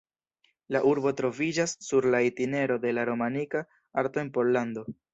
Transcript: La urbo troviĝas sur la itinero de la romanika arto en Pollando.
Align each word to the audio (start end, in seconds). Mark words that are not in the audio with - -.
La 0.75 0.79
urbo 0.91 1.11
troviĝas 1.19 1.77
sur 1.89 2.09
la 2.17 2.23
itinero 2.31 2.81
de 2.87 2.97
la 2.99 3.07
romanika 3.13 3.65
arto 4.05 4.27
en 4.27 4.37
Pollando. 4.39 4.93